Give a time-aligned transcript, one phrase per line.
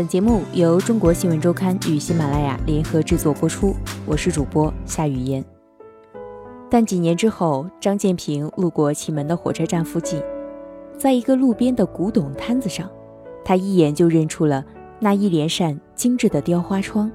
[0.00, 3.76] 本节目由中国新闻周刊与喜马拉雅联合制作播出，
[4.06, 5.44] 我是主播夏雨嫣。
[6.70, 10.18] 但几年之后，张建平路过祁门的火车站附近，
[10.96, 12.88] 在一个路边的古董摊子上，
[13.44, 14.64] 他一眼就认出了
[15.00, 17.12] 那一连扇精致的雕花窗，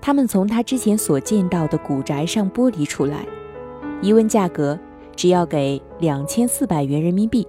[0.00, 3.26] 它们从他之前所见到的古宅上剥离出来，
[4.00, 4.78] 一问价格，
[5.16, 7.44] 只要给两千四百元人民币。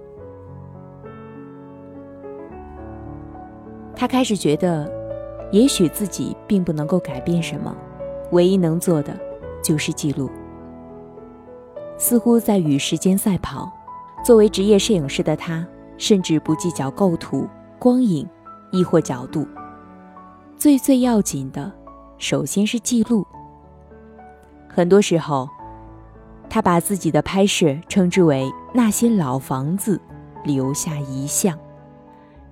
[4.00, 4.90] 他开始觉得，
[5.52, 7.76] 也许自己并不能够改变什么，
[8.32, 9.14] 唯一能做的
[9.62, 10.30] 就是记录。
[11.98, 13.70] 似乎在与时间赛跑。
[14.24, 15.66] 作为职业摄影师的他，
[15.98, 17.46] 甚至不计较构图、
[17.78, 18.26] 光影，
[18.72, 19.46] 亦或角度。
[20.56, 21.70] 最最要紧的，
[22.16, 23.26] 首先是记录。
[24.66, 25.46] 很多时候，
[26.48, 30.00] 他把自己的拍摄称之为“那些老房子
[30.42, 31.54] 留下遗像”。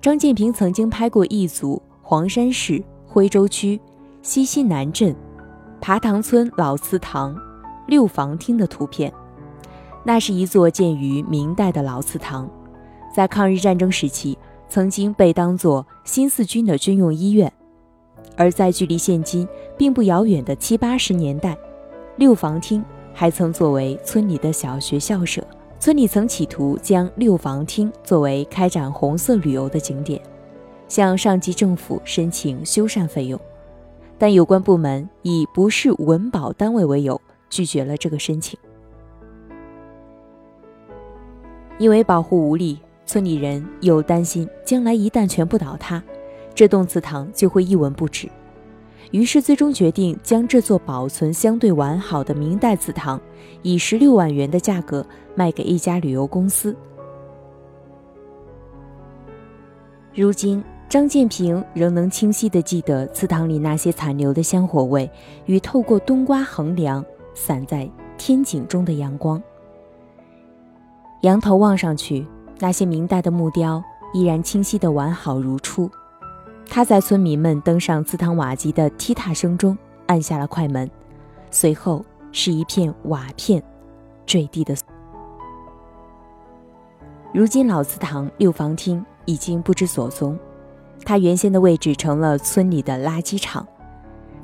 [0.01, 3.77] 张建平曾经拍过一组黄山市徽州区
[4.21, 5.13] 西溪南镇
[5.81, 7.35] 爬塘村老祠堂
[7.85, 9.11] 六房厅的图片。
[10.05, 12.49] 那是一座建于明代的老祠堂，
[13.13, 14.37] 在抗日战争时期
[14.69, 17.51] 曾经被当作新四军的军用医院。
[18.37, 19.45] 而在距离现今
[19.77, 21.57] 并不遥远的七八十年代，
[22.15, 22.83] 六房厅
[23.13, 25.45] 还曾作为村里的小学校舍。
[25.79, 30.21] 村里曾企图将六房厅作为开展红色旅游的景点，
[30.89, 33.39] 向上级政府申请修缮费用，
[34.17, 38.59] 但有关部门以不是文保单位为由拒绝了这个申请。
[41.77, 46.03] 因为保护无力，村里人又担心将来一旦全部倒塌，
[46.53, 48.29] 这栋祠堂就会一文不值。
[49.11, 53.19] 于是，最终决定将这座保存相对完好的明代祠堂，
[53.63, 55.03] 以十六万元的价格
[55.33, 56.75] 卖给一家旅游公司。
[60.13, 65.09] 如今，张建平仍能清晰地记得祠堂里那些残留的香火味，
[65.45, 67.03] 与透过冬瓜横梁
[67.33, 69.41] 散在天井中的阳光。
[71.21, 72.25] 仰头望上去，
[72.59, 73.83] 那些明代的木雕
[74.13, 75.89] 依然清晰地完好如初。
[76.71, 79.75] 他在村民们登上祠堂瓦脊的踢踏声中
[80.05, 80.89] 按下了快门，
[81.49, 83.61] 随后是一片瓦片
[84.25, 84.75] 坠地的。
[87.33, 90.37] 如今老祠堂六房厅已经不知所踪，
[91.03, 93.67] 它原先的位置成了村里的垃圾场。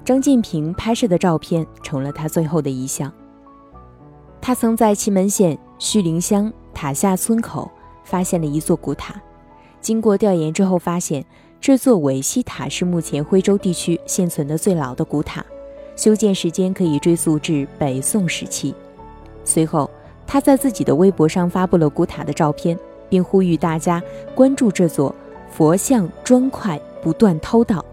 [0.04, 3.12] 张建平拍摄的照片成了他最后的遗像。
[4.42, 7.72] 他曾在祁门县胥灵乡塔下村口
[8.04, 9.20] 发现了一座古塔，
[9.80, 11.24] 经过调研之后发现。
[11.62, 15.44] 这座韦西塔是目前徽州地区现存的最老的古塔，
[15.96, 18.76] 修建时间可以追溯至北宋时期。
[19.44, 19.90] 随后，
[20.28, 22.78] 他在自己的微博上发布了古塔的照片，
[23.10, 24.02] 并呼吁大家
[24.36, 25.14] 关注这座
[25.50, 27.84] 佛像砖块不断偷盗、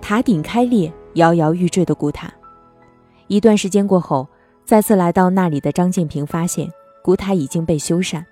[0.00, 2.32] 塔顶开裂、摇摇欲坠的古塔。
[3.26, 4.26] 一段时间过后，
[4.64, 6.70] 再次来到那里的张建平发现，
[7.02, 8.24] 古塔已经被修缮，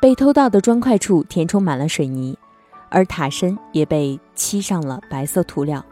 [0.00, 2.36] 被偷盗的砖块处填充满了水泥。
[2.94, 5.84] 而塔身也被漆上了白色涂料，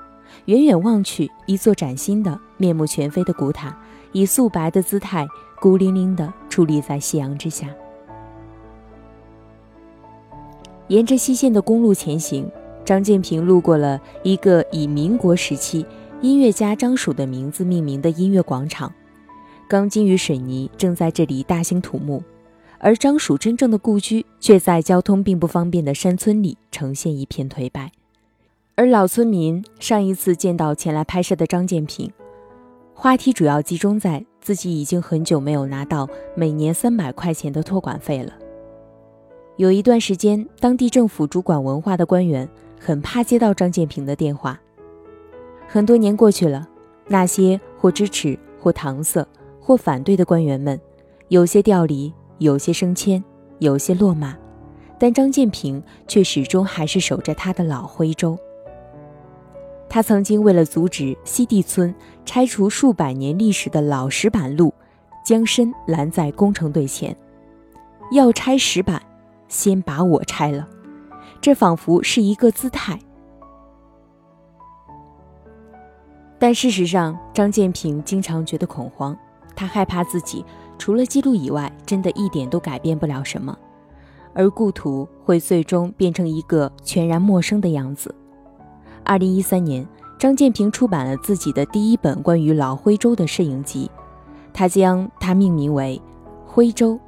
[0.44, 3.76] 远远望去，一座崭新的、面目全非的古塔，
[4.12, 5.26] 以素白的姿态，
[5.60, 7.66] 孤零零地矗立在夕阳之下。
[10.86, 12.48] 沿着西线的公路前行，
[12.84, 15.84] 张建平路过了一个以民国时期
[16.20, 18.92] 音乐家张曙的名字命名的音乐广场，
[19.68, 22.22] 钢筋与水泥正在这里大兴土木。
[22.84, 27.92] 而张曙真正的故居却在交通并不方便的山村里，呈现一片颓败。
[28.74, 32.12] 而老村民上一次见到前来拍摄的张建平，
[32.92, 38.32] 话题主要集中在自己已经很久没有拿到每年三百块钱的托管费了。
[39.58, 42.48] 有一段时间，当地政府主管文化的官员
[42.80, 44.60] 很怕接到张建平的电话。
[45.68, 46.68] 很多年过去了，
[47.06, 49.24] 那些或支持、或搪塞、
[49.60, 50.80] 或反对的官员们，
[51.28, 52.12] 有些调离。
[52.42, 53.22] 有些升迁，
[53.60, 54.36] 有些落马，
[54.98, 58.36] 但张建平却始终还是守着他的老徽州。
[59.88, 61.94] 他曾经为了阻止西地村
[62.24, 64.74] 拆除数百年历史的老石板路，
[65.24, 67.16] 将身拦在工程队前，
[68.10, 69.00] 要拆石板，
[69.48, 70.68] 先把我拆了。
[71.40, 72.98] 这仿佛是一个姿态，
[76.38, 79.16] 但事实上，张建平经常觉得恐慌，
[79.54, 80.44] 他害怕自己。
[80.82, 83.56] 除了记录以外，真的一点都改变不了什么，
[84.34, 88.12] 而故土会最终变成一个全然陌生的样子。
[89.04, 89.86] 二零一三年，
[90.18, 93.88] 张建平出版了自己的第一本关于老徽州的摄影集，
[94.52, 96.02] 他将它命名为
[96.50, 96.98] 《徽州：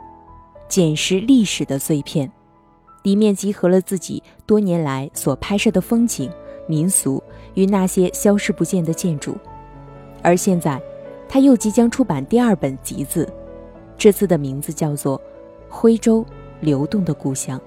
[0.69, 2.29] 捡拾历史的碎片》。
[3.03, 6.31] 里面集合了自己多年来所拍摄的风景、
[6.69, 7.21] 民俗
[7.55, 9.37] 与那些消失不见的建筑。
[10.23, 10.81] 而现在，
[11.29, 13.29] 他又即将出版第二本集子，
[13.97, 15.19] 这次的名字叫做
[15.69, 16.25] 《徽州
[16.61, 17.59] 流动的故乡》。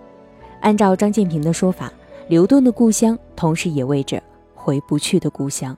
[0.61, 1.91] 按照张建平的说法，
[2.27, 4.21] 流动的故乡同时也为着
[4.55, 5.77] 回不去的故乡。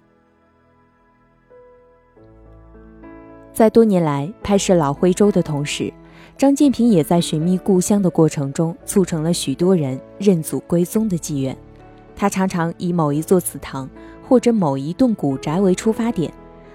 [3.54, 5.94] 在多年来拍摄老徽州的同时，
[6.38, 11.56] 张建平也在寻觅故乡的过程中，促成了许多人认祖归宗的纪愿。
[12.16, 13.90] 他常常以某一座祠堂
[14.26, 16.34] 或者某一栋古宅为出发点，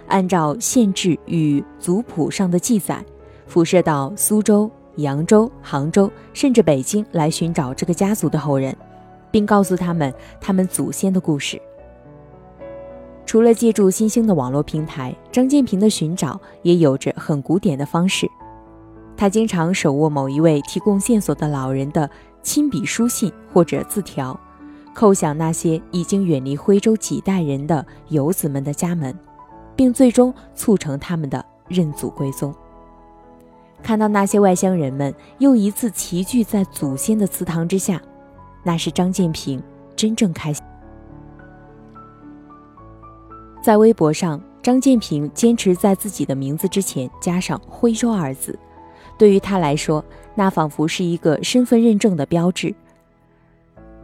[0.08, 3.02] 按照县志与族谱上的记载，
[3.46, 8.76] 辐射到苏州、扬州、杭州，甚至北京来寻找这个家族的后人，
[9.30, 11.60] 并告诉他们他们祖先的故事。
[13.26, 18.28] 除了借助新兴的网络平台，张建平的寻找也有着很古典的方式。
[19.16, 22.08] 他经常手握某一位提供线索的老人的
[22.42, 24.38] 亲笔书信或者字条，
[24.94, 29.16] 叩响那些已经远离徽州几代人的游子们的家门，
[29.74, 32.54] 并最终促成他们的认祖归宗。
[33.84, 38.00] 看到那些外乡人们又一次齐聚在祖先的祠堂之下，
[38.62, 39.62] 那是张建平
[39.94, 40.64] 真正开心。
[43.62, 48.58] 在微博上，张建平坚持在自己的名字之前加上“徽州”二字。
[49.18, 50.02] 对于他来说，
[50.34, 52.74] 那仿佛是一个身份认证的标志。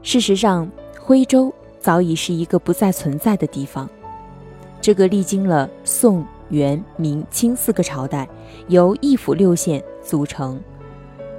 [0.02, 3.88] 事实上，徽州早已是一个不再存在的地方。
[4.78, 8.28] 这个历经了宋、元、明、清四个朝代，
[8.68, 10.60] 由一府六县组成，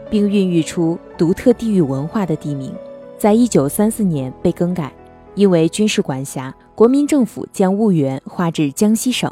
[0.10, 2.74] 并孕育出独特地域文化的地名，
[3.18, 4.92] 在一九三四年被更改，
[5.36, 9.32] 因为军事管辖，国民政府将婺源划至江西省。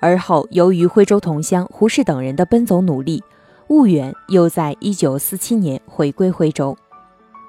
[0.00, 3.22] 而后，由于徽州同乡胡适等人的奔走努力。
[3.68, 6.76] 婺源又在一九四七年回归徽州，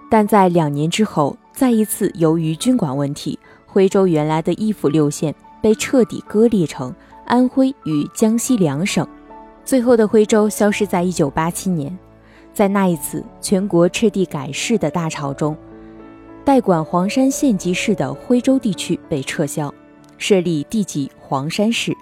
[0.07, 5.33] 但在两年之后，再一次由于军管问题，徽州原来的一府六县
[5.63, 6.93] 被彻底割裂成
[7.25, 9.07] 安徽与江西两省，
[9.63, 11.97] 最后的徽州消失在一九八七年。
[12.53, 15.55] 在那一次全国彻底改市的大潮中，
[16.43, 19.73] 代管黄山县级市的徽州地区被撤销，
[20.17, 21.95] 设立地级黄山市。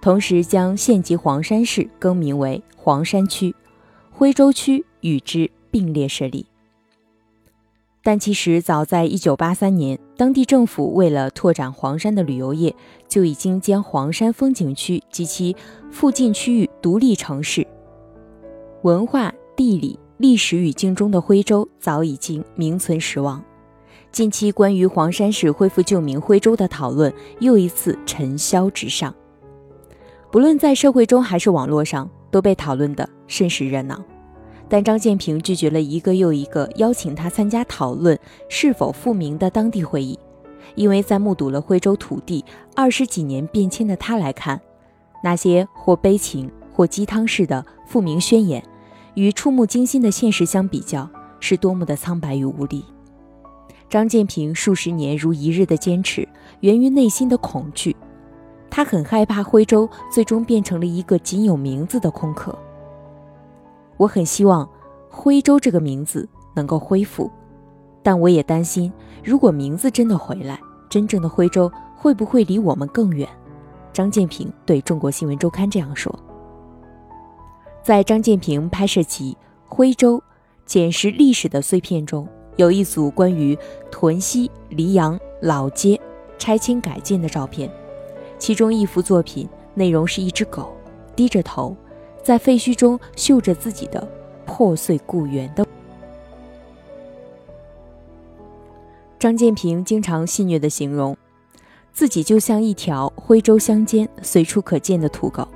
[0.00, 3.54] 同时将县级黄山市更名为黄山区，
[4.10, 6.46] 徽州区与之并列设立。
[8.04, 12.74] 但其实早在1983年，当地政府为了拓展黄山的旅游业，
[13.06, 15.54] 就已经将黄山风景区及其
[15.90, 17.64] 附近区域独立城市。
[18.82, 23.40] 文化、地理、历史语境中的徽州早已经名存实亡。
[24.10, 29.14] 近期关于黄山市恢复旧名徽州的讨论又一次尘嚣直上。
[30.30, 34.02] 不论在社会中还是网络上，都被讨论得甚是热闹。
[34.72, 40.18] 但张建平拒绝了一个又一个邀请他参加讨论是否复明的当地会议，
[40.76, 42.42] 因为在目睹了徽州土地
[42.74, 44.58] 二十几年变迁的他来看，
[45.22, 48.64] 那些或悲情或鸡汤式的复明宣言，
[49.12, 51.06] 与触目惊心的现实相比较，
[51.38, 52.82] 是多么的苍白与无力。
[53.90, 56.26] 张建平数十年如一日的坚持，
[56.60, 57.94] 源于内心的恐惧。
[58.70, 62.58] 他很害怕徽州最终变成了一个仅有名字的空壳。
[63.96, 64.68] 我很希望
[65.08, 67.30] 徽州这个名字能够恢复，
[68.02, 70.58] 但我也担心，如果名字真的回来，
[70.88, 73.28] 真正的徽州会不会离我们更远？
[73.92, 76.14] 张建平对中国新闻周刊这样说。
[77.82, 79.36] 在张建平拍摄集
[79.74, 80.22] 《徽州
[80.64, 83.58] 捡拾历史的碎片》中，有一组关于
[83.90, 86.00] 屯溪黎阳老街
[86.38, 87.70] 拆迁改建的照片。
[88.38, 90.72] 其中一幅作品内容是一只狗
[91.14, 91.76] 低着头，
[92.22, 94.06] 在废墟中嗅着自己的
[94.46, 95.66] 破碎故园的。
[99.18, 101.16] 张建平经常戏谑的形容
[101.92, 105.46] 自己就像一条徽州乡间随处可见的土狗，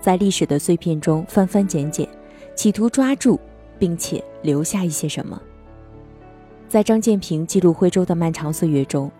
[0.00, 2.08] 在历史的碎片中翻翻捡捡，
[2.54, 3.38] 企图抓住
[3.78, 5.40] 并且留下一些什么。
[6.68, 9.10] 在张建平记录徽州的漫长岁月中。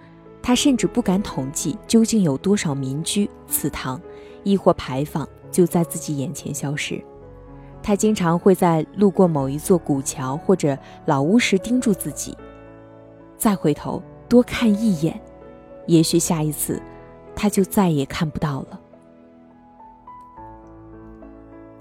[0.41, 4.01] 他甚至不敢统计究竟有多少民居、祠堂，
[4.45, 7.03] 亦或牌坊就在自己眼前消失。
[7.83, 10.77] 他经常会在路过某一座古桥或者
[11.07, 12.37] 老屋时盯住自己，
[13.37, 15.19] 再回头多看一眼，
[15.87, 16.83] 也许下一次
[17.35, 18.81] 他就再也看不到了。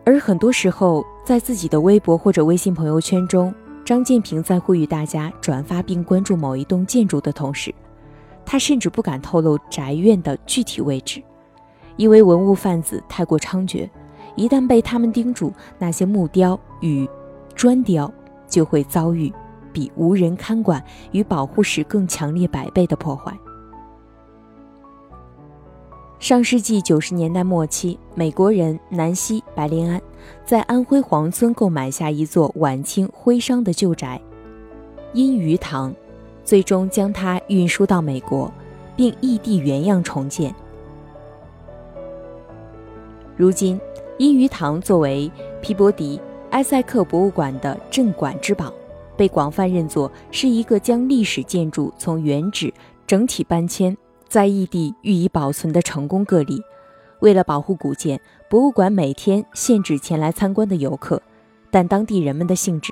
[0.06, 7.74] 而很多时候，在自己的微博或者微信朋友圈中，张建平在呼吁大家转发并关注某一栋建筑的同时，
[8.46, 11.22] 他甚至不敢透露宅院的具体位置，
[11.98, 13.89] 因为文物贩子太过猖獗，
[14.36, 17.08] 一旦被他们盯住，那些木雕与
[17.56, 18.12] 砖雕
[18.48, 19.34] 就会遭遇
[19.74, 23.38] 比无人看管与保护时更强烈百倍的破坏。
[26.20, 30.01] 上世纪九十年代末期，美国人南希·白莲安
[30.44, 34.20] 在安徽黄村购买下一座晚清徽商的旧宅——
[35.13, 35.94] 阴鱼堂，
[36.44, 38.51] 最终将它运输到美国，
[38.96, 40.54] 并异地原样重建。
[43.38, 43.79] 如今，
[44.17, 48.74] 阴鱼堂作为皮博迪埃塞克博物馆的镇馆之宝，
[49.15, 52.74] 被广泛认作是一个将历史建筑从原址
[53.06, 53.96] 整体搬迁。
[54.27, 56.60] 在异地予以保存的成功个例。
[57.20, 61.22] 为了保护古建，博物馆每天限制前来参观的游客，
[61.70, 62.91] 但当地人们的兴致。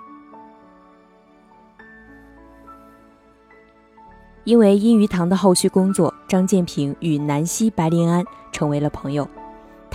[4.43, 9.27] 因为阴鱼堂的后续工作，张建平与南希·白莲安成为了朋友。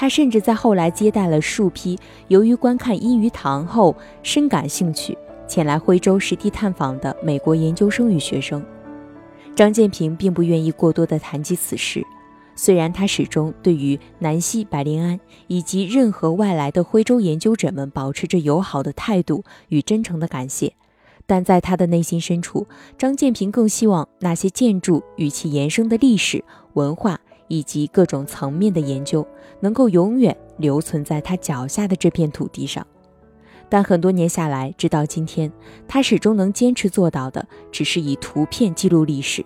[0.01, 5.15] 他甚至在后来接待了数批由于观看阴鱼堂后深感兴趣，
[5.47, 8.65] 前来徽州实地探访的美国研究生与学生。
[9.55, 12.03] 张建平并不愿意过多的谈及此事，
[12.57, 20.73] 虽然他始终对于南希·白灵安以及任何外来的徽州研究者们保持着友好的态度与真诚的感谢，
[21.27, 22.67] 但在他的内心深处，
[22.97, 26.43] 张建平更希望那些建筑与其延伸的历史
[26.73, 29.27] 文化以及各种层面的研究
[29.59, 32.87] 能够永远留存在他脚下的这片土地上。
[33.69, 35.53] 但很多年下来，直到今天，
[35.89, 39.45] 他始终能坚持做到的，只是以图片记录历史，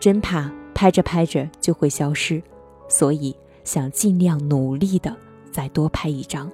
[0.00, 2.42] 真怕拍着拍着就会消失，
[2.88, 5.16] 所以想尽量努力的
[5.52, 6.50] 再多拍一张。